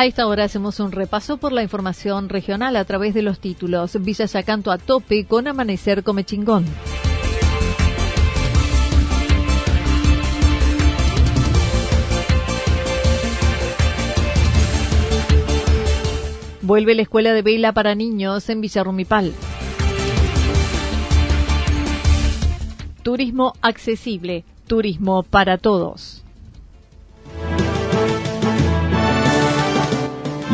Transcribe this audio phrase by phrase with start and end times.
[0.00, 4.02] A esta hora hacemos un repaso por la información regional a través de los títulos.
[4.02, 6.64] Villa Yacanto a tope con Amanecer Come Chingón.
[16.62, 19.34] Vuelve la escuela de vela para niños en Villarrumipal.
[23.02, 26.24] Turismo accesible, turismo para todos.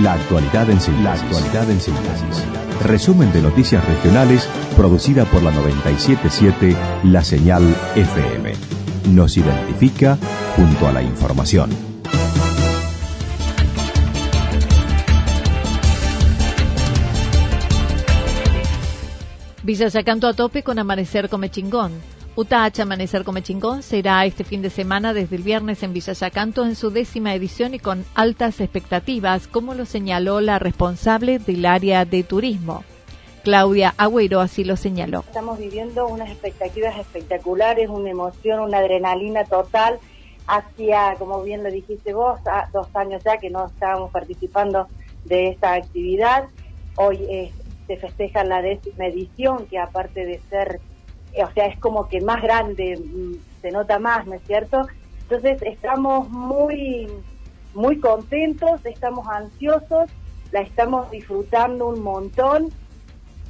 [0.02, 2.44] La actualidad en síntesis.
[2.84, 7.62] Resumen de noticias regionales producida por la 977 La Señal
[7.94, 8.52] FM.
[9.14, 10.18] Nos identifica
[10.54, 11.70] junto a la información.
[19.62, 22.15] Villa Yacanto a tope con Amanecer Come Chingón.
[22.36, 26.66] UTAH Amanecer Come Chingón será este fin de semana desde el viernes en Villa Yacanto
[26.66, 32.04] en su décima edición y con altas expectativas, como lo señaló la responsable del área
[32.04, 32.84] de turismo.
[33.42, 35.20] Claudia Agüero así lo señaló.
[35.20, 39.98] Estamos viviendo unas expectativas espectaculares, una emoción, una adrenalina total.
[40.46, 42.38] Hacia, como bien lo dijiste vos,
[42.72, 44.88] dos años ya que no estábamos participando
[45.24, 46.44] de esta actividad.
[46.96, 47.52] Hoy es
[47.86, 50.80] se festeja la décima edición, que aparte de ser, eh,
[51.42, 54.86] o sea, es como que más grande, mm, se nota más, ¿no es cierto?
[55.22, 57.08] Entonces estamos muy,
[57.74, 60.10] muy contentos, estamos ansiosos,
[60.52, 62.68] la estamos disfrutando un montón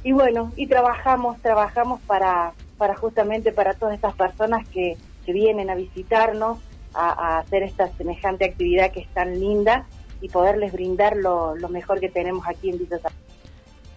[0.03, 4.97] y bueno, y trabajamos, trabajamos para, para justamente para todas estas personas que,
[5.29, 6.57] vienen a visitarnos,
[6.93, 9.85] a, hacer esta semejante actividad que es tan linda
[10.21, 12.97] y poderles brindar lo, lo mejor que tenemos aquí en Villa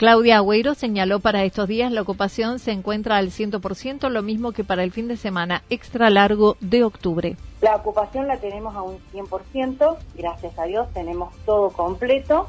[0.00, 4.64] Claudia Agüero señaló para estos días la ocupación se encuentra al 100%, lo mismo que
[4.64, 7.36] para el fin de semana extra largo de octubre.
[7.60, 12.48] La ocupación la tenemos a un 100%, gracias a Dios tenemos todo completo.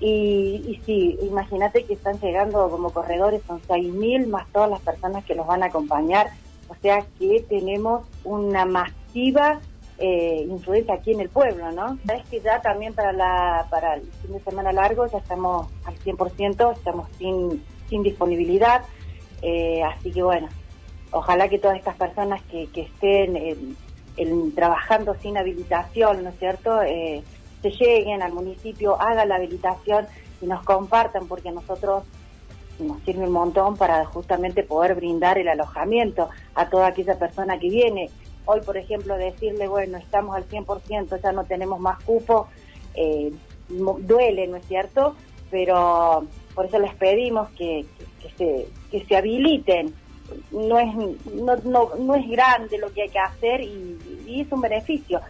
[0.00, 5.26] Y, y sí, imagínate que están llegando como corredores, son 6.000 más todas las personas
[5.26, 6.28] que los van a acompañar.
[6.70, 9.60] O sea que tenemos una masiva
[9.98, 11.98] eh, influencia aquí en el pueblo, ¿no?
[12.06, 15.98] Sabes que ya también para la para el fin de semana largo ya estamos al
[15.98, 17.62] 100%, estamos sin,
[18.02, 18.82] disponibilidad,
[19.42, 20.48] eh, así que bueno,
[21.10, 23.76] ojalá que todas estas personas que, que estén
[24.54, 27.22] trabajando sin habilitación, ¿no es cierto?, eh,
[27.62, 30.06] se lleguen al municipio, hagan la habilitación
[30.40, 32.04] y nos compartan, porque a nosotros
[32.78, 37.68] nos sirve un montón para justamente poder brindar el alojamiento a toda aquella persona que
[37.68, 38.10] viene
[38.50, 42.48] Hoy, por ejemplo, decirle, bueno, estamos al 100%, ya no tenemos más cupo,
[42.94, 43.30] eh,
[43.68, 45.16] duele, ¿no es cierto?
[45.50, 47.84] Pero por eso les pedimos que,
[48.38, 49.92] se, que se habiliten.
[50.50, 50.94] No es,
[51.34, 55.20] no, no, no es grande lo que hay que hacer y, y es un beneficio.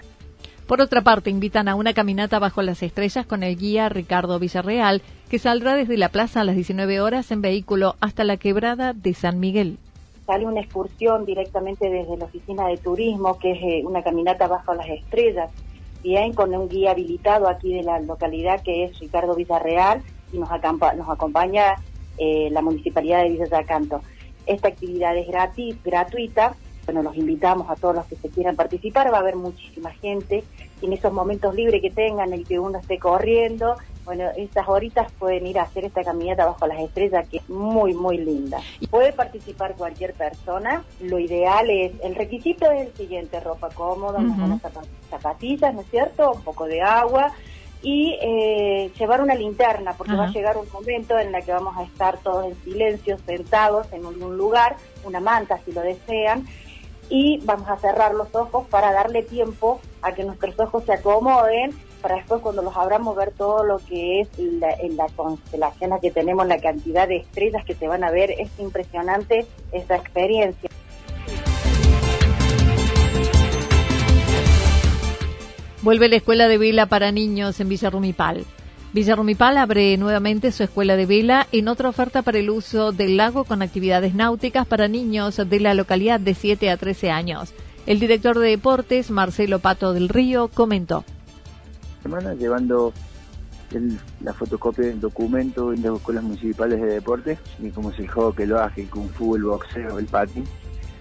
[0.69, 5.03] Por otra parte, invitan a una caminata bajo las estrellas con el guía Ricardo Villarreal,
[5.29, 9.13] que saldrá desde la plaza a las 19 horas en vehículo hasta la quebrada de
[9.13, 9.79] San Miguel
[10.29, 14.75] sale una excursión directamente desde la oficina de turismo, que es eh, una caminata bajo
[14.75, 15.51] las estrellas,
[16.03, 20.51] bien, con un guía habilitado aquí de la localidad que es Ricardo Villarreal y nos,
[20.51, 21.77] acompaña
[22.19, 24.03] eh, la Municipalidad de Villa Yacanto.
[24.45, 26.55] Esta actividad es gratis, gratuita,
[26.85, 30.45] bueno, los invitamos a todos los que se quieran participar, va a haber muchísima gente,
[30.83, 33.77] y en esos momentos libres que tengan, el que uno esté corriendo,
[34.09, 37.93] bueno, estas horitas pueden ir a hacer esta caminata bajo las estrellas que es muy,
[37.93, 38.59] muy linda.
[38.89, 40.83] Puede participar cualquier persona.
[41.03, 44.63] Lo ideal es, el requisito es el siguiente, ropa cómoda, unas
[45.11, 46.33] zapatillas, ¿no es cierto?
[46.33, 47.35] Un poco de agua
[47.83, 51.77] y eh, llevar una linterna, porque va a llegar un momento en el que vamos
[51.77, 56.47] a estar todos en silencio, sentados en algún lugar, una manta si lo desean,
[57.11, 61.73] y vamos a cerrar los ojos para darle tiempo a que nuestros ojos se acomoden
[62.01, 66.47] para después cuando los abramos ver todo lo que es la, la constelación que tenemos,
[66.47, 70.71] la cantidad de estrellas que se van a ver, es impresionante esa experiencia.
[75.83, 78.45] Vuelve la escuela de vela para niños en Villa Rumipal.
[78.93, 83.17] Villa Rumipal abre nuevamente su escuela de vela en otra oferta para el uso del
[83.17, 87.53] lago con actividades náuticas para niños de la localidad de 7 a 13 años.
[87.87, 91.05] El director de deportes, Marcelo Pato del Río, comentó.
[92.39, 92.93] Llevando
[94.23, 97.39] la fotocopia del documento en las escuelas municipales de deportes,
[97.75, 100.45] como es el hockey, el básquet, el kung fu, el boxeo, el patín,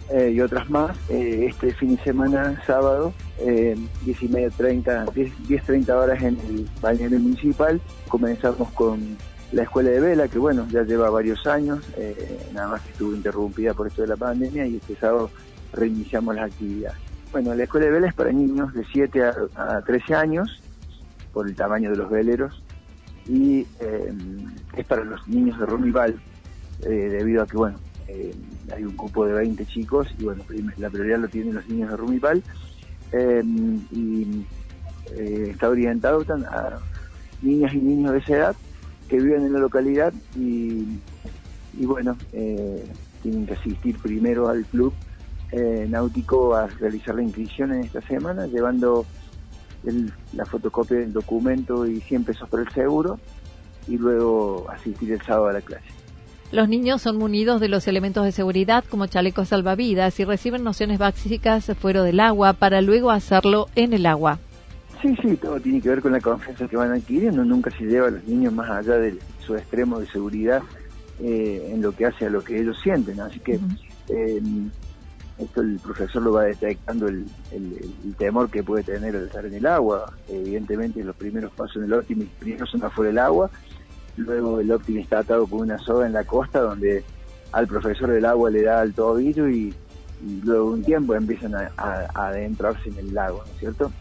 [0.10, 0.98] eh, y otras más.
[1.10, 5.06] Eh, este fin de semana, sábado, eh, 10 y media, 30,
[5.48, 7.80] 10, 30 horas en el balneario municipal.
[8.10, 9.18] Comenzamos con
[9.52, 13.14] la escuela de vela, que bueno, ya lleva varios años, eh, nada más que estuvo
[13.14, 15.30] interrumpida por esto de la pandemia y este sábado
[15.74, 16.98] reiniciamos las actividades.
[17.32, 19.24] Bueno, la escuela de vela es para niños de 7
[19.56, 20.62] a, 13 años,
[21.38, 22.64] por el tamaño de los veleros,
[23.28, 23.68] y
[24.76, 26.20] es para los niños de Rumival,
[26.80, 28.34] debido a que, bueno, eh,
[28.74, 30.44] hay un grupo de 20 chicos y bueno,
[30.78, 32.42] la prioridad lo tienen los niños de Rumipal
[33.12, 34.46] em, y
[35.12, 36.80] eh, está orientado a
[37.42, 38.56] niñas y niños de esa edad
[39.08, 41.00] que viven en la localidad y,
[41.80, 42.84] bueno, eh,
[43.22, 44.94] tienen que asistir primero al club
[45.88, 49.06] náutico a realizar la inscripción en esta semana, llevando
[50.34, 53.20] la fotocopia del documento y 100 pesos por el seguro
[53.88, 55.86] y luego asistir el sábado a la clase.
[56.52, 60.98] Los niños son munidos de los elementos de seguridad como chalecos salvavidas y reciben nociones
[60.98, 64.40] básicas fuera del agua para luego hacerlo en el agua.
[65.02, 67.44] Sí, sí, todo tiene que ver con la confianza que van adquiriendo.
[67.44, 70.64] Nunca se lleva a los niños más allá de su extremo de seguridad
[71.22, 73.20] eh, en lo que hace a lo que ellos sienten.
[73.20, 73.60] Así que
[74.10, 74.42] eh,
[75.40, 77.26] esto el profesor lo va detectando el,
[78.18, 80.12] temor que puede tener al estar en el agua.
[80.28, 83.52] Evidentemente los primeros pasos en el óptimo primero son afuera del agua
[84.18, 87.04] Luego el Optim está atado con una soga en la costa donde
[87.52, 89.74] al profesor del agua le da el tobillo y,
[90.44, 91.72] luego un tiempo empiezan a,
[92.16, 93.92] adentrarse en el lago, ¿no es cierto?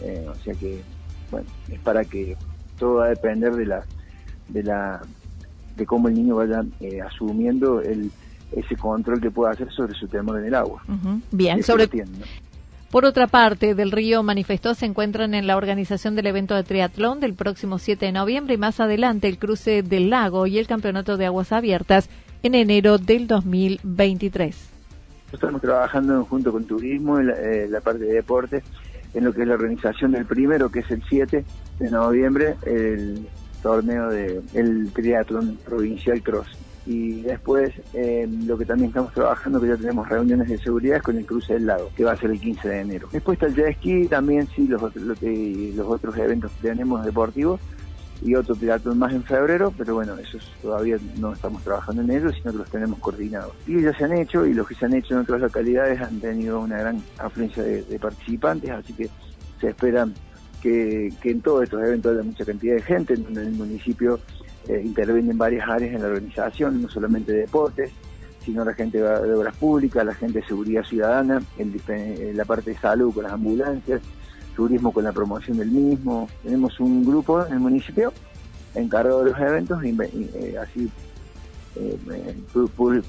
[0.00, 0.80] Eh, o sea que,
[1.32, 2.36] bueno, es para que
[2.78, 3.84] todo va a depender de la,
[4.48, 5.02] de la,
[5.76, 8.12] de cómo el niño vaya eh, asumiendo el,
[8.56, 10.82] ese control que pueda hacer sobre su temor en el agua.
[11.30, 11.88] Bien, sobre,
[12.94, 17.18] por otra parte, Del Río manifestó se encuentran en la organización del evento de triatlón
[17.18, 21.16] del próximo 7 de noviembre y más adelante el cruce del lago y el campeonato
[21.16, 22.08] de aguas abiertas
[22.44, 24.56] en enero del 2023.
[25.32, 28.62] Estamos trabajando junto con turismo en eh, la, parte de deportes
[29.12, 31.44] en lo que es la organización del primero, que es el 7
[31.80, 33.26] de noviembre, el
[33.60, 36.46] torneo de el triatlón provincial cross
[36.86, 41.02] y después eh, lo que también estamos trabajando, que ya tenemos reuniones de seguridad, es
[41.02, 43.08] con el cruce del lago, que va a ser el 15 de enero.
[43.10, 47.60] Después está el jet ski, también sí, los, los, los otros eventos que tenemos deportivos
[48.22, 52.34] y otro triatlón más en febrero, pero bueno, esos todavía no estamos trabajando en ellos,
[52.34, 53.52] sino que los tenemos coordinados.
[53.66, 56.20] Y ya se han hecho, y los que se han hecho en otras localidades han
[56.20, 59.08] tenido una gran afluencia de, participantes, así que
[59.60, 60.06] se espera
[60.62, 64.20] que, que en todos estos eventos haya mucha cantidad de gente, en el municipio
[64.68, 67.90] eh, intervienen varias áreas en la organización, no solamente de deportes,
[68.44, 72.76] sino la gente de obras públicas, la gente de seguridad ciudadana, en, la parte de
[72.78, 74.02] salud con las ambulancias,
[74.54, 76.28] turismo con la promoción del mismo.
[76.42, 78.12] Tenemos un grupo en el municipio
[78.74, 80.90] encargado de los eventos, eh, así
[81.76, 82.36] eh,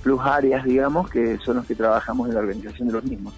[0.02, 3.34] plus áreas, digamos, que son los que trabajamos en la organización de los mismos.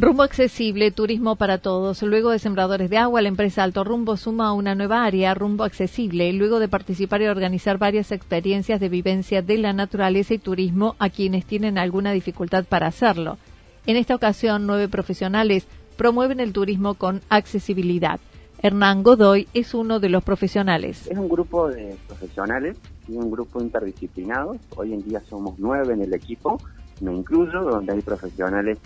[0.00, 2.02] Rumbo accesible, turismo para todos.
[2.02, 6.32] Luego de Sembradores de Agua, la empresa Alto Rumbo suma una nueva área, Rumbo Accesible,
[6.32, 11.10] luego de participar y organizar varias experiencias de vivencia de la naturaleza y turismo a
[11.10, 13.36] quienes tienen alguna dificultad para hacerlo.
[13.84, 15.66] En esta ocasión, nueve profesionales
[15.98, 18.20] promueven el turismo con accesibilidad.
[18.62, 21.08] Hernán Godoy es uno de los profesionales.
[21.08, 24.56] Es un grupo de profesionales y un grupo interdisciplinado.
[24.76, 26.58] Hoy en día somos nueve en el equipo,
[27.02, 28.78] me incluyo, donde hay profesionales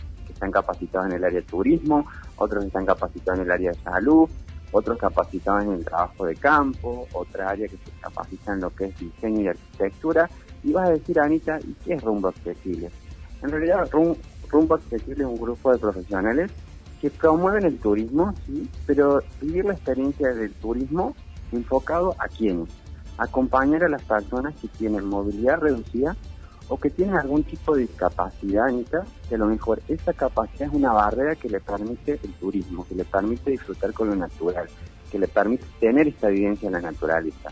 [0.44, 4.28] están capacitados en el área de turismo, otros están capacitados en el área de salud,
[4.72, 8.86] otros capacitados en el trabajo de campo, otra área que se capacita en lo que
[8.86, 10.28] es diseño y arquitectura.
[10.62, 12.90] Y vas a decir, Anita, ¿y qué es Rumbo Accesible?
[13.42, 16.50] En realidad, Rumbo Accesible es un grupo de profesionales
[17.00, 21.14] que promueven el turismo, sí, pero vivir la experiencia del turismo
[21.52, 22.68] enfocado a quienes,
[23.18, 26.16] acompañar a las personas que tienen movilidad reducida
[26.68, 30.74] o que tienen algún tipo de discapacidad, Anita, que a lo mejor esa capacidad es
[30.74, 34.66] una barrera que le permite el turismo, que le permite disfrutar con lo natural,
[35.10, 37.50] que le permite tener esta vivencia en la naturaleza.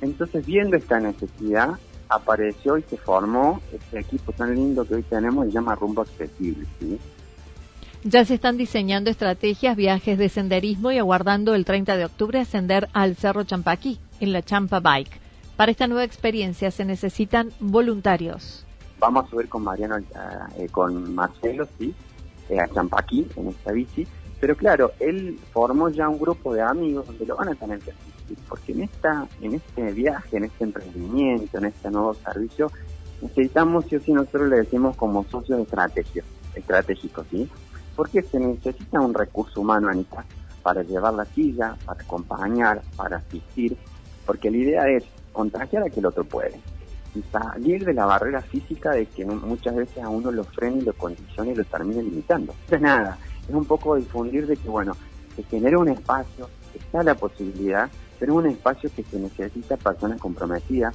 [0.00, 5.46] Entonces, viendo esta necesidad, apareció y se formó este equipo tan lindo que hoy tenemos,
[5.46, 6.66] se llama Rumbo Accesible.
[8.04, 12.88] Ya se están diseñando estrategias, viajes de senderismo y aguardando el 30 de octubre ascender
[12.92, 15.25] al Cerro Champaquí en la Champa Bike.
[15.56, 18.66] Para esta nueva experiencia se necesitan voluntarios.
[18.98, 21.94] Vamos a subir con Mariano, eh, con Marcelo, sí,
[22.50, 24.06] eh, a Champaquí en esta bici.
[24.38, 27.92] Pero claro, él formó ya un grupo de amigos donde lo van a tener que
[27.92, 32.70] asistir, porque en esta, en este viaje, en este emprendimiento, en este nuevo servicio,
[33.22, 37.48] necesitamos, sí o sí, nosotros le decimos como socios estratégicos, estratégicos, ¿sí?
[37.94, 40.22] Porque se necesita un recurso humano, Anita,
[40.62, 43.74] para llevar la silla, para acompañar, para asistir,
[44.26, 45.04] porque la idea es
[45.36, 46.58] contagiar a que el otro puede
[47.14, 50.82] y salir de la barrera física de que muchas veces a uno lo frena y
[50.82, 52.52] lo condiciona y lo termina limitando.
[52.52, 54.94] Entonces nada, es un poco difundir de que, bueno,
[55.34, 60.20] se genera un espacio, está la posibilidad, pero es un espacio que se necesita personas
[60.20, 60.94] comprometidas.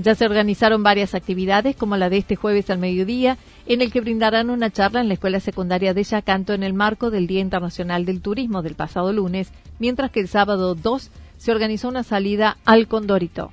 [0.00, 3.36] Ya se organizaron varias actividades, como la de este jueves al mediodía,
[3.66, 7.10] en el que brindarán una charla en la Escuela Secundaria de Yacanto en el marco
[7.10, 11.88] del Día Internacional del Turismo del pasado lunes, mientras que el sábado 2 se organizó
[11.88, 13.52] una salida al Condorito.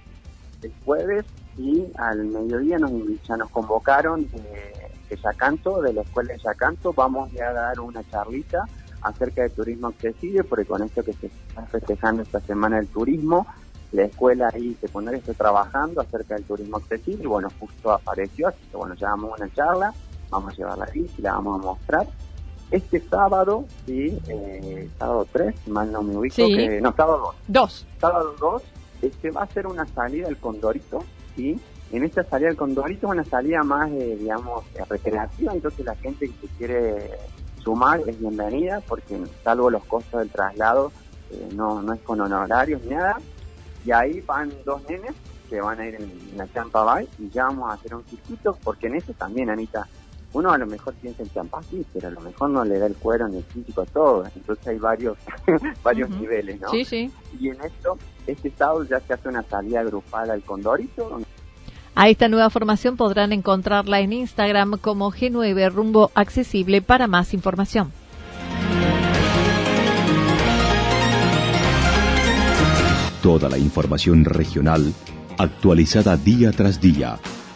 [0.61, 1.25] El jueves
[1.57, 2.91] y al mediodía nos,
[3.27, 8.67] ya nos convocaron de, Yacanto, de la escuela de Yacanto, vamos a dar una charlita
[9.01, 13.47] acerca del turismo accesible, porque con esto que se está festejando esta semana del turismo,
[13.91, 18.59] la escuela ahí secundaria está trabajando acerca del turismo accesible y bueno, justo apareció, así
[18.69, 19.93] que bueno, ya vamos a una charla,
[20.29, 22.07] vamos a llevarla aquí y la vamos a mostrar.
[22.71, 27.85] Este sábado, sí, eh, sábado 3, mal no me ubico, que, no, sábado 2.
[27.99, 28.63] Sábado 2,
[29.03, 31.03] este va a ser una salida del Condorito,
[31.35, 31.59] ¿sí?
[31.91, 36.47] En esta salida del Condorito es una salida más, digamos, recreativa, entonces la gente que
[36.57, 37.11] quiere
[37.63, 40.91] sumar es bienvenida, porque salvo los costos del traslado,
[41.31, 43.19] eh, no, no es con honorarios ni nada.
[43.83, 45.13] Y ahí van dos nenes
[45.49, 48.57] que van a ir en, la Champa Bay y ya vamos a hacer un circuito,
[48.63, 49.87] porque en eso también, Anita,
[50.35, 52.87] uno a lo mejor piensa en Champa, sí, pero a lo mejor no le da
[52.87, 55.17] el cuero ni el físico a todo, entonces hay varios
[55.83, 56.69] varios niveles, ¿no?
[56.69, 57.09] Sí, sí.
[57.39, 61.21] Y en esto, este sábado ya se hace una salida agrupada al Condorito,
[61.97, 67.93] a esta nueva formación podrán encontrarla en Instagram como G9 Rumbo Accesible para más información.
[73.23, 74.93] Toda la información regional
[75.37, 77.17] actualizada día tras día.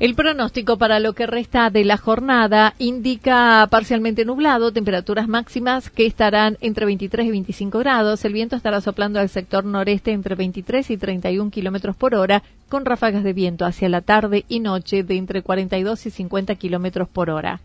[0.00, 6.06] El pronóstico para lo que resta de la jornada indica parcialmente nublado, temperaturas máximas que
[6.06, 8.24] estarán entre 23 y 25 grados.
[8.24, 12.84] El viento estará soplando al sector noreste entre 23 y 31 kilómetros por hora, con
[12.84, 17.28] ráfagas de viento hacia la tarde y noche de entre 42 y 50 kilómetros por
[17.28, 17.58] hora.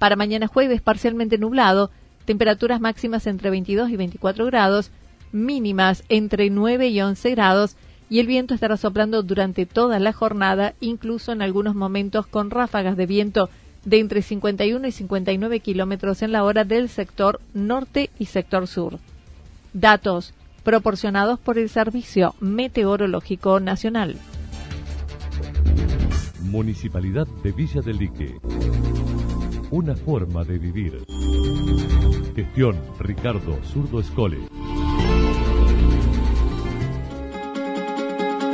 [0.00, 1.92] Para mañana jueves, parcialmente nublado,
[2.24, 4.90] temperaturas máximas entre 22 y 24 grados,
[5.30, 7.76] mínimas entre 9 y 11 grados
[8.12, 12.94] y el viento estará soplando durante toda la jornada, incluso en algunos momentos con ráfagas
[12.94, 13.48] de viento
[13.86, 18.98] de entre 51 y 59 kilómetros en la hora del sector norte y sector sur.
[19.72, 24.16] Datos proporcionados por el Servicio Meteorológico Nacional.
[26.42, 28.36] Municipalidad de Villa del Lique.
[29.70, 31.02] Una forma de vivir.
[32.36, 34.40] Gestión Ricardo Zurdo Escole.